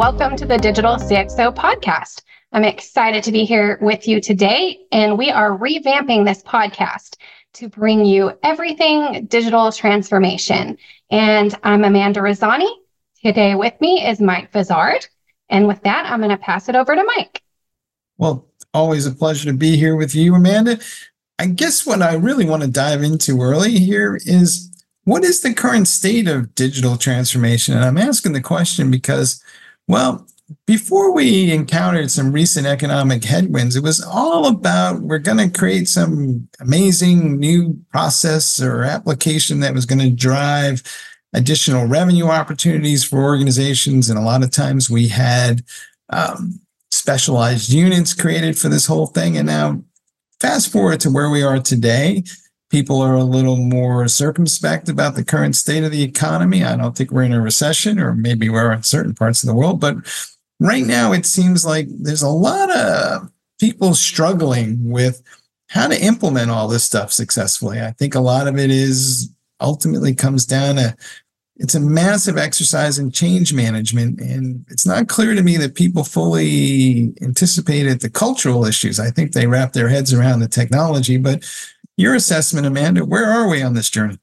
[0.00, 2.22] welcome to the Digital CXO podcast.
[2.52, 7.18] I'm excited to be here with you today, and we are revamping this podcast
[7.52, 10.78] to bring you everything digital transformation.
[11.10, 12.70] And I'm Amanda Razani.
[13.22, 15.06] Today with me is Mike Vizard.
[15.50, 17.42] And with that, I'm going to pass it over to Mike.
[18.16, 20.78] Well, always a pleasure to be here with you, Amanda.
[21.38, 24.70] I guess what I really want to dive into early here is
[25.04, 27.74] what is the current state of digital transformation?
[27.74, 29.44] And I'm asking the question because,
[29.90, 30.26] well,
[30.66, 35.88] before we encountered some recent economic headwinds, it was all about we're going to create
[35.88, 40.82] some amazing new process or application that was going to drive
[41.32, 44.08] additional revenue opportunities for organizations.
[44.08, 45.62] And a lot of times we had
[46.10, 46.60] um,
[46.90, 49.36] specialized units created for this whole thing.
[49.36, 49.82] And now,
[50.40, 52.24] fast forward to where we are today,
[52.70, 56.64] people are a little more circumspect about the current state of the economy.
[56.64, 59.54] I don't think we're in a recession, or maybe we're in certain parts of the
[59.54, 59.96] world, but
[60.60, 65.22] right now it seems like there's a lot of people struggling with
[65.68, 67.80] how to implement all this stuff successfully.
[67.80, 70.96] I think a lot of it is ultimately comes down to
[71.56, 76.02] it's a massive exercise in change management and it's not clear to me that people
[76.02, 81.44] fully anticipated the cultural issues i think they wrap their heads around the technology but
[82.00, 84.18] your assessment, Amanda, where are we on this journey?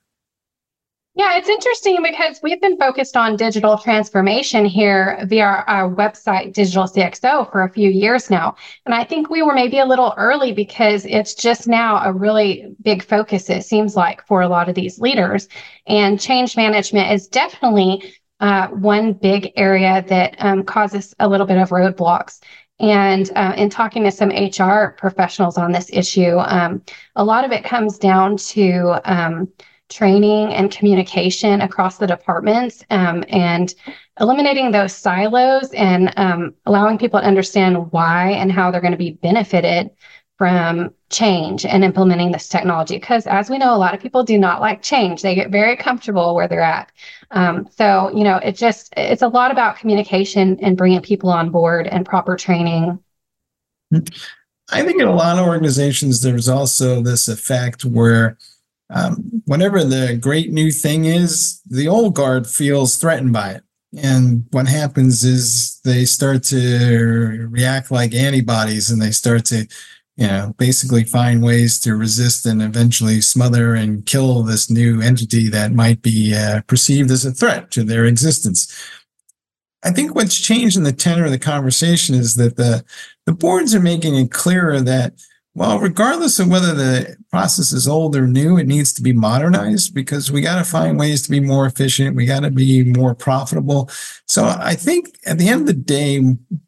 [1.18, 6.84] Yeah, it's interesting because we've been focused on digital transformation here via our website, Digital
[6.84, 8.56] CXO, for a few years now.
[8.86, 12.68] And I think we were maybe a little early because it's just now a really
[12.84, 15.48] big focus, it seems like, for a lot of these leaders.
[15.88, 21.58] And change management is definitely uh, one big area that um, causes a little bit
[21.58, 22.42] of roadblocks.
[22.80, 26.84] And uh, in talking to some HR professionals on this issue, um,
[27.16, 29.48] a lot of it comes down to um,
[29.90, 33.74] training and communication across the departments um, and
[34.20, 38.98] eliminating those silos and um, allowing people to understand why and how they're going to
[38.98, 39.90] be benefited
[40.38, 42.98] from change and implementing this technology.
[42.98, 45.22] Because as we know, a lot of people do not like change.
[45.22, 46.92] They get very comfortable where they're at.
[47.32, 51.50] Um, so, you know, it just, it's a lot about communication and bringing people on
[51.50, 53.00] board and proper training.
[54.72, 58.38] I think in a lot of organizations, there's also this effect where
[58.90, 63.64] um, whatever the great new thing is, the old guard feels threatened by it.
[63.98, 69.68] And what happens is they start to react like antibodies and they start to
[70.18, 75.48] you know, basically find ways to resist and eventually smother and kill this new entity
[75.50, 78.76] that might be uh, perceived as a threat to their existence.
[79.84, 82.84] I think what's changed in the tenor of the conversation is that the
[83.28, 85.14] the boards are making it clearer that
[85.58, 89.92] well, regardless of whether the process is old or new, it needs to be modernized
[89.96, 92.16] because we got to find ways to be more efficient.
[92.16, 93.90] We got to be more profitable.
[94.28, 96.20] So I think at the end of the day,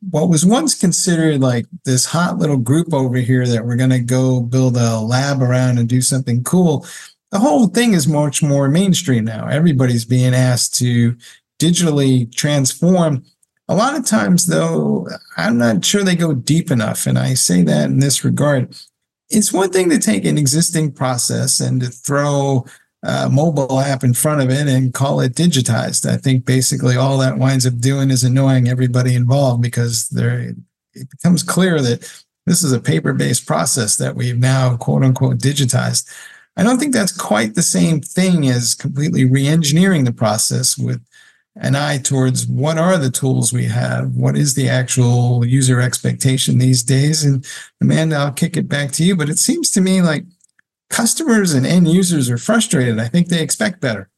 [0.10, 4.00] what was once considered like this hot little group over here that we're going to
[4.00, 6.84] go build a lab around and do something cool,
[7.30, 9.48] the whole thing is much more mainstream now.
[9.48, 11.16] Everybody's being asked to
[11.60, 13.24] digitally transform
[13.70, 15.08] a lot of times, though,
[15.38, 17.06] I'm not sure they go deep enough.
[17.06, 18.76] And I say that in this regard.
[19.30, 22.66] It's one thing to take an existing process and to throw
[23.04, 26.10] a mobile app in front of it and call it digitized.
[26.10, 30.56] I think basically all that winds up doing is annoying everybody involved because there
[30.94, 32.02] it becomes clear that
[32.48, 36.12] this is a paper-based process that we've now quote unquote digitized.
[36.58, 41.02] I don't think that's quite the same thing as completely re-engineering the process with
[41.56, 44.16] an eye towards what are the tools we have?
[44.16, 47.24] What is the actual user expectation these days?
[47.24, 47.46] And
[47.82, 50.26] Amanda, I'll kick it back to you, but it seems to me like
[50.90, 53.00] customers and end users are frustrated.
[53.00, 54.10] I think they expect better.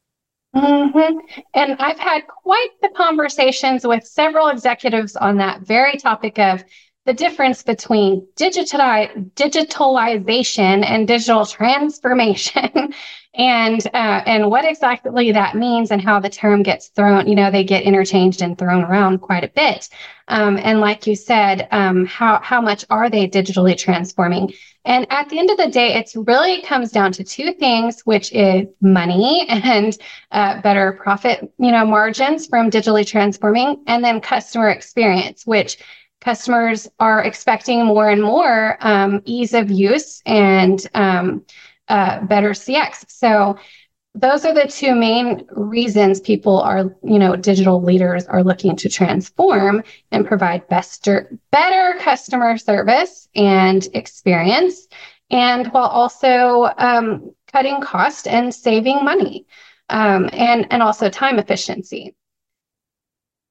[0.56, 1.18] Mm-hmm.
[1.54, 6.64] And I've had quite the conversations with several executives on that very topic of
[7.06, 12.94] the difference between digitali- digitalization and digital transformation
[13.34, 17.50] and uh, and what exactly that means and how the term gets thrown you know
[17.50, 19.90] they get interchanged and thrown around quite a bit.
[20.28, 24.54] Um, and like you said um, how how much are they digitally transforming?
[24.84, 28.32] And at the end of the day it really comes down to two things which
[28.32, 29.98] is money and
[30.32, 35.78] uh, better profit you know margins from digitally transforming and then customer experience which
[36.22, 41.44] customers are expecting more and more um, ease of use and um,
[41.90, 43.06] uh, better CX.
[43.10, 43.58] So
[44.14, 48.90] those are the two main reasons people are, you know, digital leaders are looking to
[48.90, 51.08] transform and provide best,
[51.52, 54.88] better customer service and experience,
[55.30, 59.46] and while also um, cutting cost and saving money,
[59.90, 62.14] um, and and also time efficiency.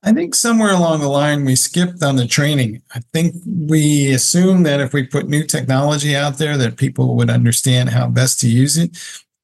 [0.02, 2.82] I think somewhere along the line we skipped on the training.
[2.94, 7.28] I think we assumed that if we put new technology out there that people would
[7.28, 8.96] understand how best to use it.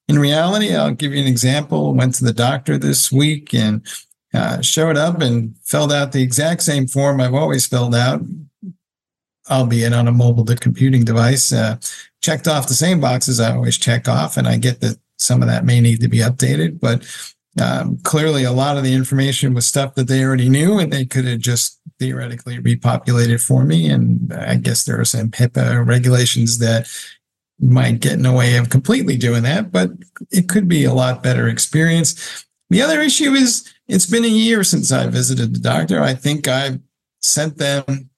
[0.09, 1.93] In reality, I'll give you an example.
[1.93, 3.87] Went to the doctor this week and
[4.33, 8.23] uh, showed up and filled out the exact same form I've always filled out,
[9.51, 11.53] albeit on a mobile computing device.
[11.53, 11.77] Uh,
[12.23, 15.49] checked off the same boxes I always check off, and I get that some of
[15.49, 17.05] that may need to be updated, but
[17.61, 21.07] um, clearly a lot of the information was stuff that they already knew and they
[21.07, 23.89] could have just theoretically repopulated for me.
[23.89, 26.89] And I guess there are some HIPAA regulations that
[27.59, 29.91] might get in the way of completely doing that, but
[30.31, 32.45] it could be a lot better experience.
[32.69, 36.03] The other issue is it's been a year since I visited the doctor.
[36.03, 36.81] I think I
[37.21, 38.11] sent them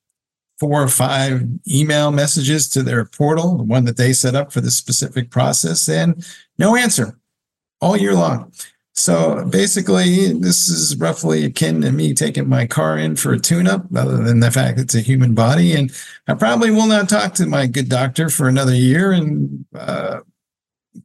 [0.59, 4.61] four or five email messages to their portal, the one that they set up for
[4.61, 6.27] this specific process, and
[6.59, 7.19] no answer
[7.81, 8.53] all year long.
[8.99, 13.69] So basically, this is roughly akin to me taking my car in for a tune
[13.69, 15.73] up, other than the fact it's a human body.
[15.73, 15.93] And
[16.27, 19.13] I probably will not talk to my good doctor for another year.
[19.13, 20.21] And, uh,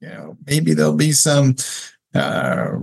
[0.01, 1.55] you know, maybe there'll be some
[2.15, 2.77] uh,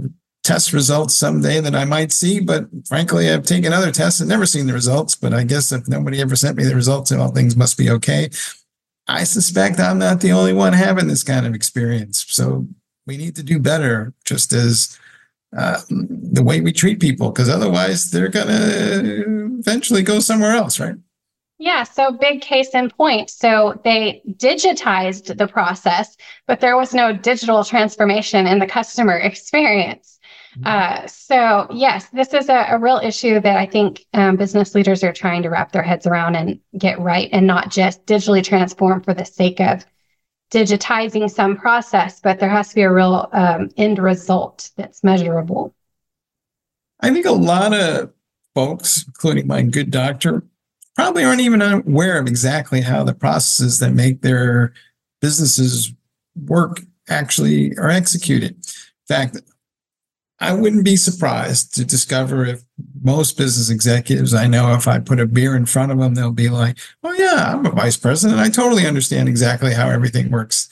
[0.45, 2.39] test results someday that I might see.
[2.39, 5.17] But frankly, I've taken other tests and never seen the results.
[5.17, 8.31] But I guess if nobody ever sent me the results, all things must be okay.
[9.09, 12.25] I suspect I'm not the only one having this kind of experience.
[12.29, 12.69] So
[13.11, 14.97] we need to do better just as
[15.57, 20.79] uh, the way we treat people because otherwise they're going to eventually go somewhere else
[20.79, 20.95] right
[21.59, 26.17] yeah so big case in point so they digitized the process
[26.47, 30.21] but there was no digital transformation in the customer experience
[30.57, 30.69] mm-hmm.
[30.69, 35.03] uh, so yes this is a, a, real issue that i think um, business leaders
[35.03, 39.03] are trying to wrap their heads around and get right and not just digitally transform
[39.03, 39.85] for the sake of
[40.51, 45.75] digitizing some process, but there has to be a real um, end result that's measurable.
[47.01, 48.13] I think a lot of
[48.55, 50.43] folks, including my good doctor,
[50.97, 54.75] probably aren't even aware of exactly how the processes that make their
[55.21, 55.93] businesses
[56.47, 58.51] work actually are executed.
[58.51, 59.41] In fact,
[60.41, 62.63] I wouldn't be surprised to discover if
[63.03, 66.33] most business executives I know, if I put a beer in front of them, they'll
[66.33, 68.41] be like, oh, yeah, I'm a vice president.
[68.41, 70.69] I totally understand exactly how everything works.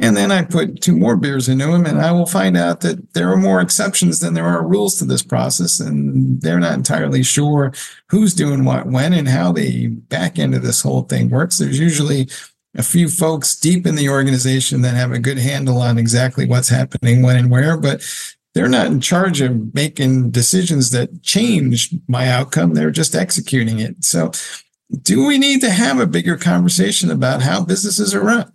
[0.00, 3.14] And then I put two more beers into them, and I will find out that
[3.14, 5.80] there are more exceptions than there are rules to this process.
[5.80, 7.72] And they're not entirely sure
[8.08, 11.58] who's doing what when and how the back end of this whole thing works.
[11.58, 12.28] There's usually
[12.76, 16.68] a few folks deep in the organization that have a good handle on exactly what's
[16.68, 18.00] happening when and where, but
[18.58, 22.74] they're not in charge of making decisions that change my outcome.
[22.74, 24.02] They're just executing it.
[24.02, 24.32] So,
[25.02, 28.52] do we need to have a bigger conversation about how businesses are run?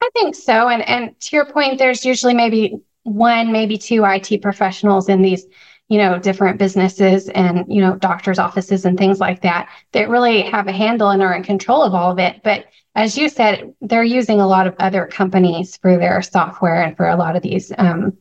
[0.00, 0.68] I think so.
[0.68, 5.44] And and to your point, there's usually maybe one, maybe two IT professionals in these,
[5.88, 10.42] you know, different businesses and you know, doctors' offices and things like that that really
[10.42, 12.44] have a handle and are in control of all of it.
[12.44, 16.96] But as you said, they're using a lot of other companies for their software and
[16.96, 18.16] for a lot of these um,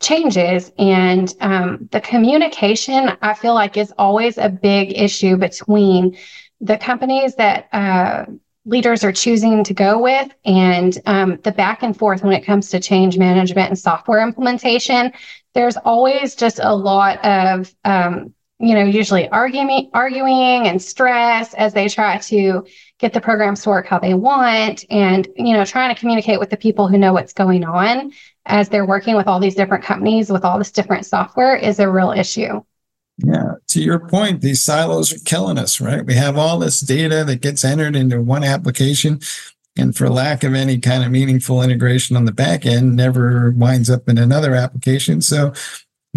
[0.00, 0.72] changes.
[0.78, 6.16] And um, the communication i feel like is always a big issue between
[6.60, 8.26] the companies that uh,
[8.64, 12.68] leaders are choosing to go with and um, the back and forth when it comes
[12.70, 15.12] to change management and software implementation.
[15.54, 21.74] There's always just a lot of um, you know usually arguing arguing and stress as
[21.74, 22.64] they try to
[22.98, 26.48] get the programs to work how they want and you know trying to communicate with
[26.50, 28.10] the people who know what's going on
[28.46, 31.90] as they're working with all these different companies with all this different software is a
[31.90, 32.62] real issue.
[33.18, 36.04] Yeah, to your point, these silos are killing us, right?
[36.04, 39.20] We have all this data that gets entered into one application,
[39.76, 43.88] and for lack of any kind of meaningful integration on the back end, never winds
[43.88, 45.22] up in another application.
[45.22, 45.54] So,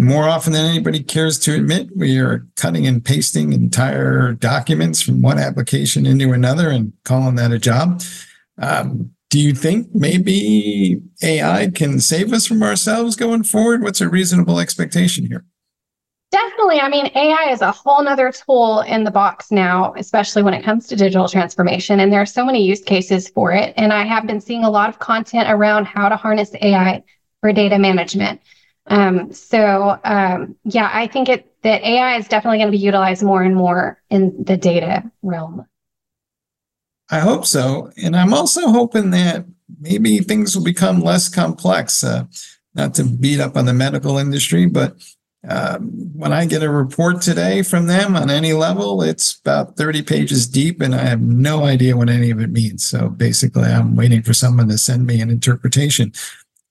[0.04, 5.22] more often than anybody cares to admit, we are cutting and pasting entire documents from
[5.22, 8.02] one application into another and calling that a job.
[8.58, 13.82] Um, do you think maybe AI can save us from ourselves going forward?
[13.82, 15.44] What's a reasonable expectation here?
[16.32, 16.80] Definitely.
[16.80, 20.62] I mean, AI is a whole nother tool in the box now, especially when it
[20.62, 22.00] comes to digital transformation.
[22.00, 23.74] And there are so many use cases for it.
[23.76, 27.02] And I have been seeing a lot of content around how to harness AI
[27.40, 28.40] for data management.
[28.86, 33.22] Um, so um, yeah, I think it that AI is definitely going to be utilized
[33.22, 35.66] more and more in the data realm.
[37.10, 37.90] I hope so.
[38.02, 39.44] And I'm also hoping that
[39.80, 42.02] maybe things will become less complex.
[42.02, 42.24] Uh,
[42.74, 44.96] not to beat up on the medical industry, but
[45.48, 50.02] um, when I get a report today from them on any level, it's about 30
[50.02, 52.86] pages deep, and I have no idea what any of it means.
[52.86, 56.12] So basically, I'm waiting for someone to send me an interpretation.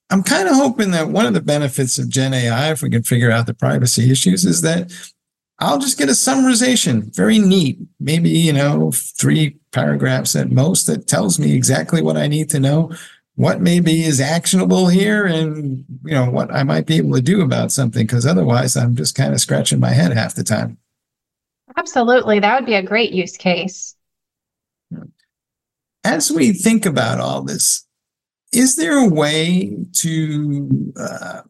[0.10, 3.04] I'm kind of hoping that one of the benefits of Gen AI, if we can
[3.04, 4.92] figure out the privacy issues, is that
[5.60, 11.08] I'll just get a summarization, very neat, maybe, you know, three paragraphs at most that
[11.08, 12.92] tells me exactly what I need to know,
[13.36, 17.42] what maybe is actionable here and, you know, what I might be able to do
[17.42, 18.08] about something.
[18.08, 20.78] Cause otherwise I'm just kind of scratching my head half the time.
[21.78, 22.40] Absolutely.
[22.40, 23.96] That would be a great use case.
[26.04, 27.86] As we think about all this,
[28.52, 31.42] is there a way to uh,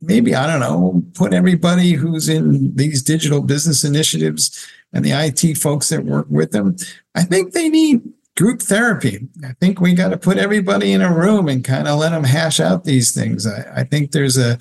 [0.00, 5.56] maybe, I don't know, put everybody who's in these digital business initiatives and the IT
[5.56, 6.76] folks that work with them?
[7.14, 8.02] I think they need
[8.36, 9.28] group therapy.
[9.44, 12.24] I think we got to put everybody in a room and kind of let them
[12.24, 13.46] hash out these things.
[13.46, 14.58] I, I think there's a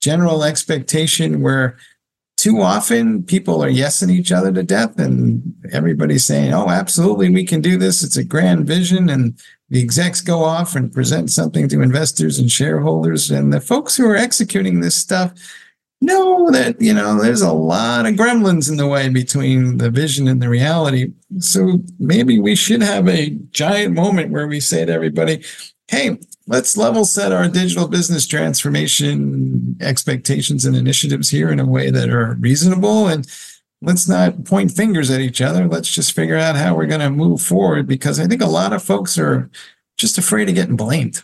[0.00, 1.76] general expectation where
[2.36, 5.42] too often people are yesing each other to death and
[5.72, 8.04] everybody's saying, oh, absolutely, we can do this.
[8.04, 9.08] It's a grand vision.
[9.08, 9.36] And
[9.70, 13.30] the execs go off and present something to investors and shareholders.
[13.30, 15.32] And the folks who are executing this stuff
[16.00, 20.28] know that, you know, there's a lot of gremlins in the way between the vision
[20.28, 21.12] and the reality.
[21.38, 25.44] So maybe we should have a giant moment where we say to everybody,
[25.88, 31.90] hey, let's level set our digital business transformation expectations and initiatives here in a way
[31.90, 33.26] that are reasonable and
[33.80, 37.10] let's not point fingers at each other let's just figure out how we're going to
[37.10, 39.50] move forward because i think a lot of folks are
[39.96, 41.22] just afraid of getting blamed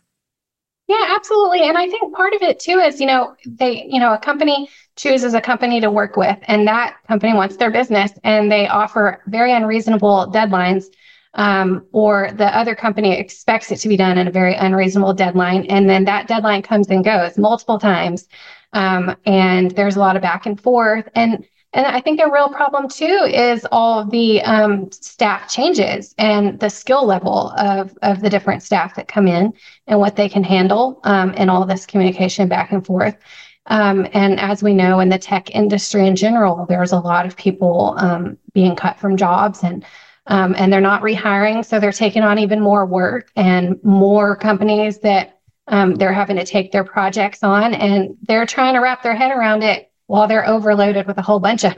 [0.88, 4.14] yeah absolutely and i think part of it too is you know they you know
[4.14, 8.50] a company chooses a company to work with and that company wants their business and
[8.50, 10.87] they offer very unreasonable deadlines
[11.34, 15.66] um, or the other company expects it to be done in a very unreasonable deadline.
[15.66, 18.28] And then that deadline comes and goes multiple times.
[18.73, 21.08] Um, and there's a lot of back and forth.
[21.14, 21.44] And
[21.75, 26.71] and I think a real problem too is all the um, staff changes and the
[26.71, 29.52] skill level of, of the different staff that come in
[29.88, 33.16] and what they can handle um, and all this communication back and forth.
[33.66, 37.37] Um, and as we know in the tech industry in general, there's a lot of
[37.37, 39.85] people um, being cut from jobs and
[40.26, 41.62] um, and they're not rehiring.
[41.62, 46.47] So they're taking on even more work and more companies that um, they're having to
[46.47, 50.46] take their projects on and they're trying to wrap their head around it while they're
[50.46, 51.75] overloaded with a whole bunch of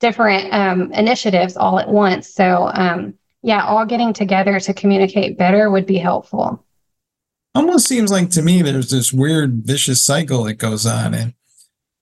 [0.00, 2.28] different um, initiatives all at once.
[2.28, 6.64] So, um, yeah, all getting together to communicate better would be helpful.
[7.54, 11.14] Almost seems like to me there's this weird vicious cycle that goes on.
[11.14, 11.34] And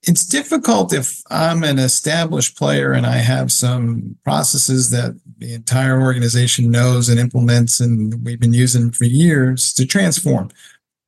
[0.02, 6.00] it's difficult if I'm an established player and I have some processes that the entire
[6.00, 10.50] organization knows and implements and we've been using for years to transform.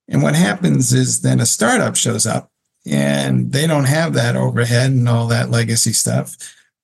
[0.09, 2.51] And what happens is then a startup shows up
[2.87, 6.37] and they don't have that overhead and all that legacy stuff.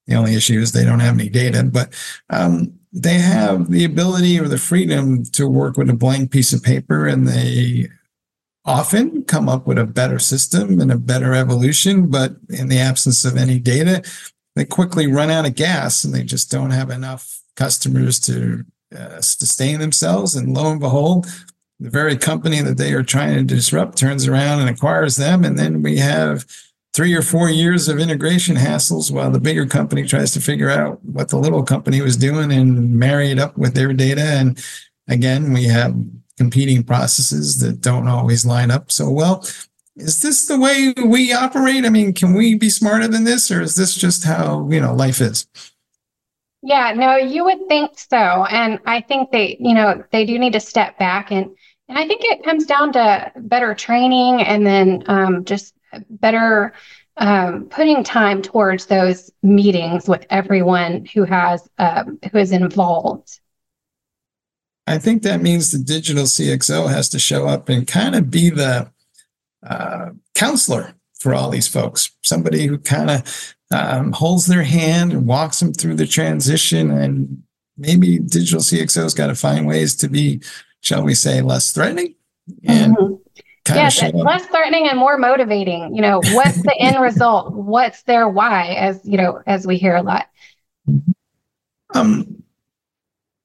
[0.06, 1.92] The only issue is they don't have any data, but
[2.30, 6.62] um, they have the ability or the freedom to work with a blank piece of
[6.62, 7.88] paper and they
[8.64, 12.08] often come up with a better system and a better evolution.
[12.08, 14.02] But in the absence of any data,
[14.54, 18.64] they quickly run out of gas and they just don't have enough customers to
[18.96, 20.34] uh, sustain themselves.
[20.34, 21.26] And lo and behold,
[21.78, 25.44] the very company that they are trying to disrupt turns around and acquires them.
[25.44, 26.46] And then we have
[26.94, 31.04] three or four years of integration hassles while the bigger company tries to figure out
[31.04, 34.22] what the little company was doing and marry it up with their data.
[34.22, 34.64] And
[35.06, 35.94] again, we have
[36.38, 39.46] competing processes that don't always line up so well.
[39.96, 41.84] Is this the way we operate?
[41.84, 44.94] I mean, can we be smarter than this, or is this just how you know
[44.94, 45.46] life is?
[46.62, 48.16] Yeah, no, you would think so.
[48.16, 51.50] And I think they, you know, they do need to step back and
[51.88, 55.74] and I think it comes down to better training and then um, just
[56.10, 56.72] better
[57.16, 63.40] um, putting time towards those meetings with everyone who has um, who is involved.
[64.86, 68.50] I think that means the digital CXO has to show up and kind of be
[68.50, 68.90] the
[69.66, 75.26] uh, counselor for all these folks, somebody who kind of um, holds their hand and
[75.26, 76.90] walks them through the transition.
[76.90, 77.42] And
[77.76, 80.40] maybe digital CXO's got to find ways to be,
[80.80, 82.14] shall we say, less threatening
[82.64, 83.74] and mm-hmm.
[83.74, 85.94] yes, less threatening and more motivating.
[85.94, 87.52] You know, what's the end result?
[87.52, 88.68] What's their why?
[88.74, 90.26] As you know, as we hear a lot.
[91.94, 92.42] Um,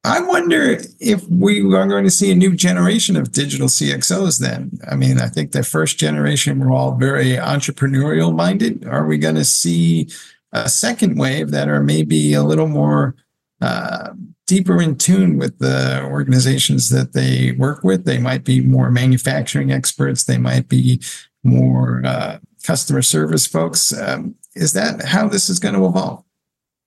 [0.03, 4.71] I wonder if we are going to see a new generation of digital CXOs then.
[4.89, 8.85] I mean, I think the first generation were all very entrepreneurial minded.
[8.88, 10.09] Are we going to see
[10.53, 13.15] a second wave that are maybe a little more
[13.61, 14.09] uh,
[14.47, 18.05] deeper in tune with the organizations that they work with?
[18.05, 21.01] They might be more manufacturing experts, they might be
[21.43, 23.93] more uh, customer service folks.
[23.97, 26.23] Um, is that how this is going to evolve?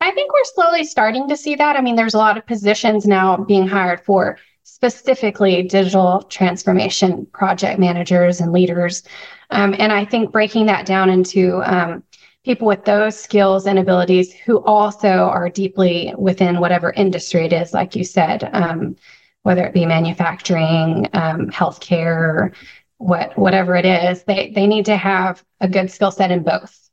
[0.00, 1.76] I think we're slowly starting to see that.
[1.76, 7.78] I mean, there's a lot of positions now being hired for specifically digital transformation project
[7.78, 9.02] managers and leaders.
[9.50, 12.02] Um, and I think breaking that down into um,
[12.44, 17.72] people with those skills and abilities who also are deeply within whatever industry it is,
[17.72, 18.96] like you said, um,
[19.42, 22.54] whether it be manufacturing, um, healthcare,
[22.98, 26.90] what whatever it is, they they need to have a good skill set in both.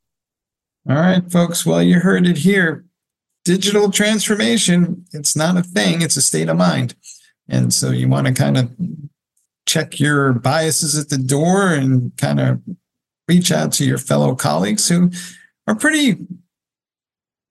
[0.90, 1.66] All right, folks.
[1.66, 2.86] Well, you heard it here.
[3.44, 6.96] Digital transformation, it's not a thing, it's a state of mind.
[7.50, 8.72] And so you want to kind of
[9.66, 12.62] check your biases at the door and kind of
[13.28, 15.12] reach out to your fellow colleagues who
[15.72, 16.18] are pretty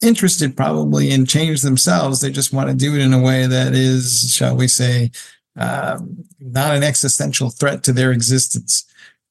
[0.03, 2.21] interested probably in change themselves.
[2.21, 5.11] They just want to do it in a way that is, shall we say,
[5.57, 8.85] um, not an existential threat to their existence.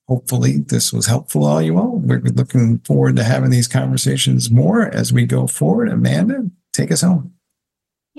[0.07, 1.97] Hopefully, this was helpful all you all.
[1.97, 5.89] We're looking forward to having these conversations more as we go forward.
[5.89, 7.33] Amanda, take us home.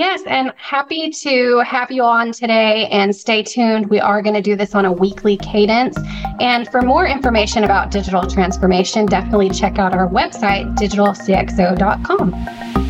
[0.01, 3.91] Yes, and happy to have you on today and stay tuned.
[3.91, 5.95] We are going to do this on a weekly cadence.
[6.41, 12.90] And for more information about digital transformation, definitely check out our website, digitalcxo.com.